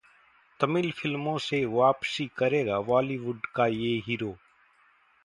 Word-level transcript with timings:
तमिल 0.59 0.91
फिल्मों 0.91 1.37
से 1.37 1.63
वापसी 1.65 2.29
करेगा 2.37 2.79
बॉलीवुड 2.81 3.45
का 3.55 3.67
ये 3.67 3.95
हीरो 4.07 4.35